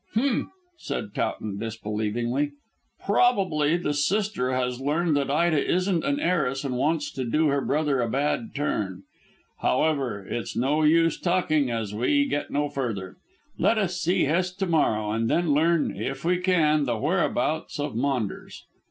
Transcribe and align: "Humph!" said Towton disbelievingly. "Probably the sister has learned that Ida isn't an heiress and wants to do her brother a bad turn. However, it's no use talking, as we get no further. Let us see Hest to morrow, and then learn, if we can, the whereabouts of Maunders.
"Humph!" 0.15 0.49
said 0.79 1.13
Towton 1.13 1.59
disbelievingly. 1.59 2.53
"Probably 3.05 3.77
the 3.77 3.93
sister 3.93 4.51
has 4.51 4.81
learned 4.81 5.15
that 5.15 5.29
Ida 5.29 5.63
isn't 5.63 6.03
an 6.03 6.19
heiress 6.19 6.63
and 6.65 6.75
wants 6.75 7.11
to 7.11 7.23
do 7.23 7.49
her 7.49 7.61
brother 7.61 8.01
a 8.01 8.09
bad 8.09 8.55
turn. 8.55 9.03
However, 9.59 10.25
it's 10.27 10.57
no 10.57 10.81
use 10.81 11.19
talking, 11.19 11.69
as 11.69 11.93
we 11.93 12.25
get 12.25 12.49
no 12.49 12.67
further. 12.67 13.17
Let 13.59 13.77
us 13.77 14.01
see 14.01 14.23
Hest 14.23 14.57
to 14.57 14.65
morrow, 14.65 15.11
and 15.11 15.29
then 15.29 15.53
learn, 15.53 15.95
if 15.95 16.25
we 16.25 16.39
can, 16.39 16.85
the 16.85 16.97
whereabouts 16.97 17.79
of 17.79 17.95
Maunders. 17.95 18.63